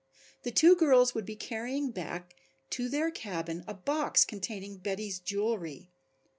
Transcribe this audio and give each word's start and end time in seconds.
The 0.41 0.49
two 0.49 0.75
girls 0.75 1.13
would 1.13 1.27
be 1.27 1.35
carrying 1.35 1.91
back 1.91 2.35
to 2.71 2.89
their 2.89 3.11
cabin 3.11 3.63
a 3.67 3.75
box 3.75 4.25
containing 4.25 4.77
Betty's 4.79 5.19
jewelry. 5.19 5.91